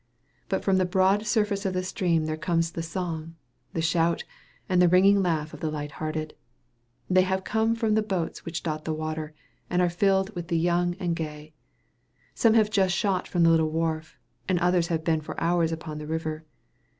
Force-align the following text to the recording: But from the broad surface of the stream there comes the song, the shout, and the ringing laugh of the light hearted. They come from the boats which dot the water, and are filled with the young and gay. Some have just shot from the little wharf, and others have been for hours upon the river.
But 0.49 0.63
from 0.63 0.77
the 0.77 0.85
broad 0.85 1.27
surface 1.27 1.63
of 1.63 1.75
the 1.75 1.83
stream 1.83 2.25
there 2.25 2.35
comes 2.35 2.71
the 2.71 2.81
song, 2.81 3.35
the 3.73 3.83
shout, 3.83 4.23
and 4.67 4.81
the 4.81 4.87
ringing 4.87 5.21
laugh 5.21 5.53
of 5.53 5.59
the 5.59 5.69
light 5.69 5.91
hearted. 6.01 6.33
They 7.07 7.23
come 7.45 7.75
from 7.75 7.93
the 7.93 8.01
boats 8.01 8.43
which 8.43 8.63
dot 8.63 8.83
the 8.83 8.95
water, 8.95 9.35
and 9.69 9.79
are 9.79 9.91
filled 9.91 10.33
with 10.33 10.47
the 10.47 10.57
young 10.57 10.95
and 10.95 11.15
gay. 11.15 11.53
Some 12.33 12.55
have 12.55 12.71
just 12.71 12.95
shot 12.95 13.27
from 13.27 13.43
the 13.43 13.51
little 13.51 13.69
wharf, 13.69 14.17
and 14.49 14.57
others 14.57 14.87
have 14.87 15.03
been 15.03 15.21
for 15.21 15.39
hours 15.39 15.71
upon 15.71 15.99
the 15.99 16.07
river. 16.07 16.45